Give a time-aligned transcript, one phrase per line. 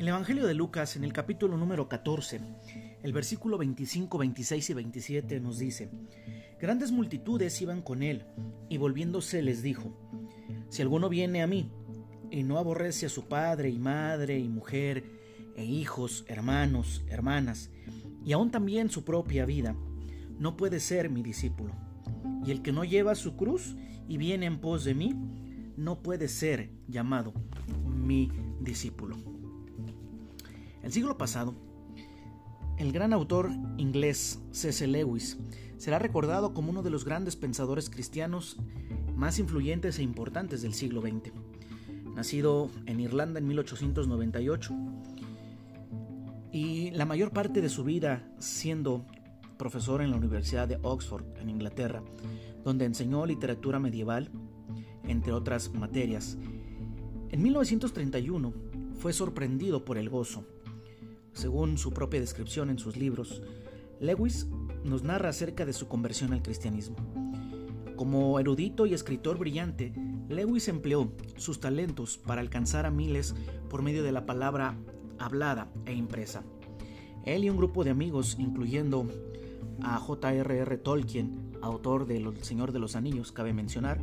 [0.00, 2.40] El Evangelio de Lucas, en el capítulo número 14,
[3.02, 5.90] el versículo 25, 26 y 27 nos dice,
[6.58, 8.24] Grandes multitudes iban con él,
[8.70, 9.94] y volviéndose les dijo,
[10.70, 11.70] Si alguno viene a mí,
[12.30, 15.04] y no aborrece a su padre y madre y mujer,
[15.54, 17.68] e hijos, hermanos, hermanas,
[18.24, 19.76] y aún también su propia vida,
[20.38, 21.74] no puede ser mi discípulo.
[22.46, 23.76] Y el que no lleva su cruz
[24.08, 25.14] y viene en pos de mí,
[25.76, 27.34] no puede ser llamado
[27.84, 29.39] mi discípulo.
[30.90, 31.54] El siglo pasado,
[32.76, 34.88] el gran autor inglés C.S.
[34.88, 35.38] Lewis
[35.76, 38.56] será recordado como uno de los grandes pensadores cristianos
[39.14, 41.32] más influyentes e importantes del siglo XX.
[42.16, 44.74] Nacido en Irlanda en 1898
[46.50, 49.06] y la mayor parte de su vida siendo
[49.58, 52.02] profesor en la Universidad de Oxford, en Inglaterra,
[52.64, 54.32] donde enseñó literatura medieval,
[55.04, 56.36] entre otras materias.
[57.30, 58.52] En 1931
[58.98, 60.44] fue sorprendido por el gozo
[61.32, 63.42] según su propia descripción en sus libros,
[64.00, 64.46] Lewis
[64.84, 66.96] nos narra acerca de su conversión al cristianismo.
[67.96, 69.92] Como erudito y escritor brillante,
[70.28, 73.34] Lewis empleó sus talentos para alcanzar a miles
[73.68, 74.76] por medio de la palabra
[75.18, 76.42] hablada e impresa.
[77.24, 79.06] Él y un grupo de amigos, incluyendo
[79.82, 80.78] a J.R.R.
[80.78, 84.00] Tolkien, autor de El Señor de los Anillos, cabe mencionar,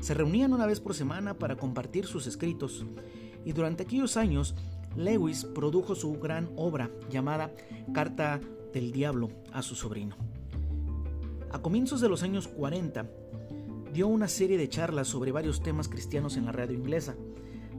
[0.00, 2.84] se reunían una vez por semana para compartir sus escritos
[3.44, 4.54] y durante aquellos años
[4.98, 7.52] Lewis produjo su gran obra llamada
[7.94, 8.40] Carta
[8.72, 10.16] del Diablo a su sobrino.
[11.52, 13.08] A comienzos de los años 40,
[13.92, 17.14] dio una serie de charlas sobre varios temas cristianos en la radio inglesa,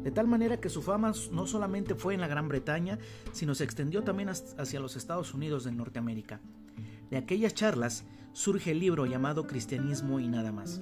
[0.02, 3.00] de tal manera que su fama no solamente fue en la Gran Bretaña,
[3.34, 6.40] sino se extendió también hacia los Estados Unidos de Norteamérica.
[7.12, 10.82] De aquellas charlas surge el libro llamado Cristianismo y nada más,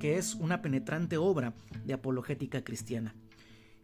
[0.00, 1.52] que es una penetrante obra
[1.84, 3.14] de apologética cristiana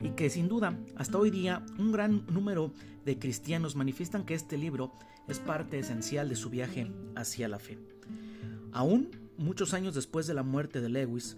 [0.01, 2.73] y que sin duda hasta hoy día un gran número
[3.05, 4.93] de cristianos manifiestan que este libro
[5.29, 7.79] es parte esencial de su viaje hacia la fe.
[8.73, 11.37] Aún muchos años después de la muerte de Lewis,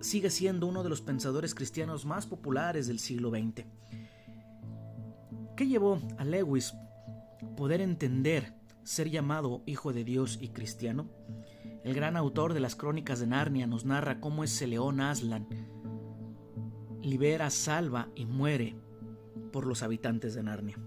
[0.00, 3.64] sigue siendo uno de los pensadores cristianos más populares del siglo XX.
[5.56, 6.72] ¿Qué llevó a Lewis
[7.56, 11.08] poder entender ser llamado hijo de Dios y cristiano?
[11.82, 15.48] El gran autor de las crónicas de Narnia nos narra cómo ese león Aslan
[17.08, 18.76] libera, salva y muere
[19.52, 20.78] por los habitantes de Narnia.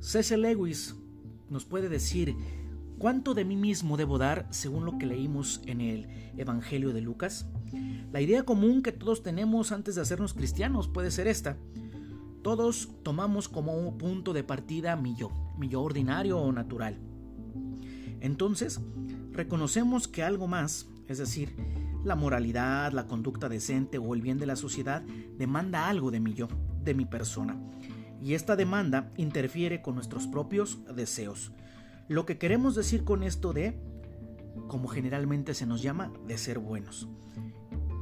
[0.00, 0.36] C.S.
[0.36, 0.96] Lewis
[1.48, 2.36] nos puede decir
[2.98, 7.46] cuánto de mí mismo debo dar según lo que leímos en el Evangelio de Lucas.
[8.12, 11.56] La idea común que todos tenemos antes de hacernos cristianos puede ser esta.
[12.42, 16.98] Todos tomamos como un punto de partida mi yo, mi yo ordinario o natural.
[18.20, 18.80] Entonces,
[19.32, 21.56] reconocemos que algo más, es decir,
[22.04, 25.02] la moralidad, la conducta decente o el bien de la sociedad
[25.38, 26.48] demanda algo de mi yo,
[26.82, 27.56] de mi persona.
[28.22, 31.52] Y esta demanda interfiere con nuestros propios deseos.
[32.08, 33.78] Lo que queremos decir con esto de,
[34.68, 37.08] como generalmente se nos llama, de ser buenos.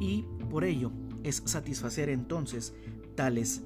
[0.00, 0.92] Y por ello
[1.22, 2.74] es satisfacer entonces
[3.14, 3.62] tales,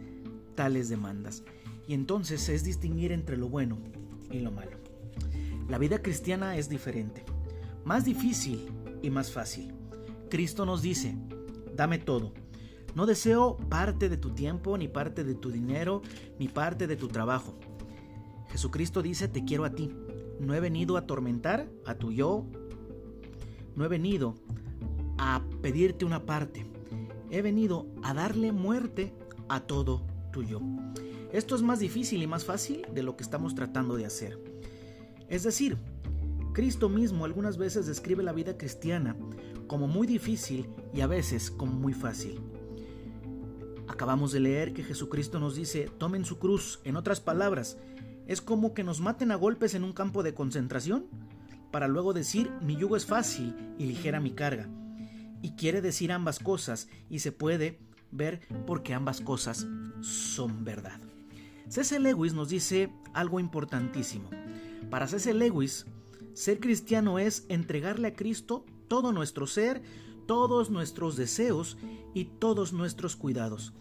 [0.54, 1.42] tales demandas.
[1.88, 3.78] Y entonces es distinguir entre lo bueno
[4.30, 4.78] y lo malo.
[5.69, 7.25] La vida cristiana es diferente,
[7.84, 8.69] más difícil
[9.02, 9.75] y más fácil.
[10.36, 11.16] Cristo nos dice,
[11.74, 12.34] dame todo.
[12.94, 16.02] No deseo parte de tu tiempo, ni parte de tu dinero,
[16.38, 17.58] ni parte de tu trabajo.
[18.50, 19.91] Jesucristo dice, te quiero a ti.
[20.38, 22.44] No he venido a atormentar a tu yo.
[23.76, 24.34] No he venido
[25.16, 26.66] a pedirte una parte.
[27.30, 29.14] He venido a darle muerte
[29.48, 30.02] a todo
[30.34, 30.60] tu yo.
[31.32, 34.38] Esto es más difícil y más fácil de lo que estamos tratando de hacer.
[35.30, 35.78] Es decir,
[36.52, 39.16] Cristo mismo algunas veces describe la vida cristiana
[39.66, 42.41] como muy difícil y a veces como muy fácil.
[43.88, 47.78] Acabamos de leer que Jesucristo nos dice, tomen su cruz, en otras palabras,
[48.26, 51.06] es como que nos maten a golpes en un campo de concentración,
[51.71, 54.69] para luego decir, mi yugo es fácil y ligera mi carga.
[55.43, 57.79] Y quiere decir ambas cosas y se puede
[58.11, 59.67] ver porque ambas cosas
[60.00, 61.00] son verdad.
[61.69, 61.99] C.S.
[61.99, 64.31] Lewis nos dice algo importantísimo.
[64.90, 65.32] Para C.S.
[65.35, 65.87] Lewis,
[66.35, 69.83] ser cristiano es entregarle a Cristo todo nuestro ser,
[70.27, 71.77] todos nuestros deseos
[72.15, 73.73] y todos nuestros cuidados.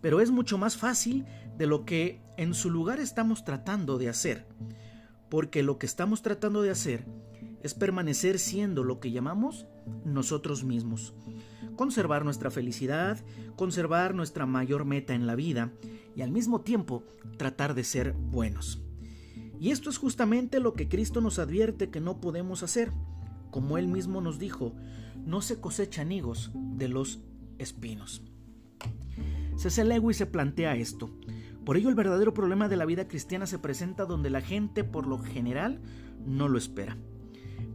[0.00, 1.24] Pero es mucho más fácil
[1.56, 4.46] de lo que en su lugar estamos tratando de hacer,
[5.28, 7.06] porque lo que estamos tratando de hacer
[7.62, 9.66] es permanecer siendo lo que llamamos
[10.04, 11.14] nosotros mismos,
[11.76, 13.24] conservar nuestra felicidad,
[13.56, 15.72] conservar nuestra mayor meta en la vida
[16.16, 17.04] y al mismo tiempo
[17.36, 18.82] tratar de ser buenos.
[19.60, 22.92] Y esto es justamente lo que Cristo nos advierte que no podemos hacer
[23.52, 24.72] como él mismo nos dijo,
[25.24, 27.20] no se cosechan higos de los
[27.58, 28.22] espinos.
[29.56, 29.84] C.C.
[29.84, 31.10] Lewis se plantea esto.
[31.64, 35.06] Por ello el verdadero problema de la vida cristiana se presenta donde la gente por
[35.06, 35.80] lo general
[36.26, 36.96] no lo espera.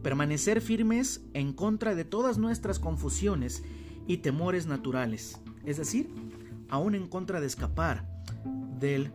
[0.02, 3.62] Permanecer firmes en contra de todas nuestras confusiones
[4.08, 6.10] y temores naturales, es decir,
[6.68, 8.04] aún en contra de escapar
[8.80, 9.12] del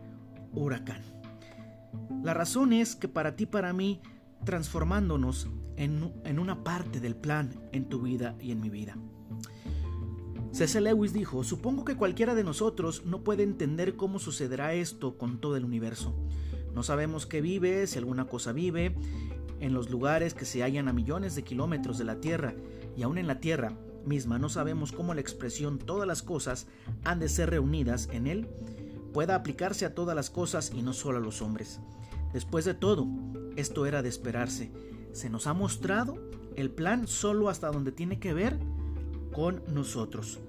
[0.52, 1.02] huracán.
[2.22, 4.00] La razón es que para ti, para mí,
[4.44, 8.96] transformándonos en, en una parte del plan en tu vida y en mi vida.
[10.52, 10.80] C.S.
[10.80, 15.56] Lewis dijo, supongo que cualquiera de nosotros no puede entender cómo sucederá esto con todo
[15.56, 16.14] el universo.
[16.74, 18.94] No sabemos qué vive, si alguna cosa vive,
[19.58, 22.54] en los lugares que se hallan a millones de kilómetros de la Tierra,
[22.96, 26.66] y aún en la Tierra misma no sabemos cómo la expresión todas las cosas
[27.04, 28.48] han de ser reunidas en él
[29.12, 31.80] pueda aplicarse a todas las cosas y no solo a los hombres.
[32.34, 33.06] Después de todo,
[33.54, 34.72] esto era de esperarse.
[35.12, 36.18] Se nos ha mostrado
[36.56, 38.58] el plan solo hasta donde tiene que ver
[39.32, 40.40] con nosotros.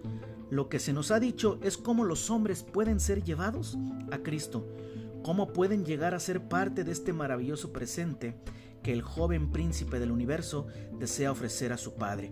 [0.49, 3.77] Lo que se nos ha dicho es cómo los hombres pueden ser llevados
[4.11, 4.67] a Cristo,
[5.23, 8.35] cómo pueden llegar a ser parte de este maravilloso presente
[8.81, 10.65] que el joven príncipe del universo
[10.97, 12.31] desea ofrecer a su Padre.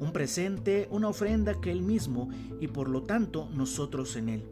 [0.00, 4.48] Un presente, una ofrenda que Él mismo y por lo tanto nosotros en Él.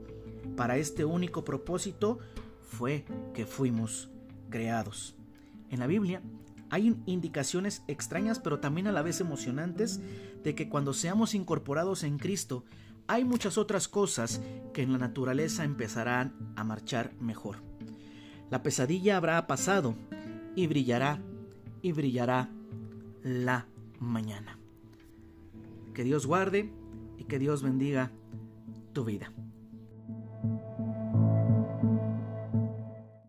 [0.56, 2.18] Para este único propósito
[2.60, 4.11] fue que fuimos
[4.52, 5.16] creados.
[5.70, 6.22] En la Biblia
[6.70, 10.00] hay indicaciones extrañas pero también a la vez emocionantes
[10.44, 12.64] de que cuando seamos incorporados en Cristo
[13.08, 14.40] hay muchas otras cosas
[14.72, 17.56] que en la naturaleza empezarán a marchar mejor.
[18.48, 19.96] La pesadilla habrá pasado
[20.54, 21.20] y brillará
[21.82, 22.48] y brillará
[23.22, 23.66] la
[23.98, 24.58] mañana.
[25.94, 26.72] Que Dios guarde
[27.18, 28.12] y que Dios bendiga
[28.92, 29.32] tu vida.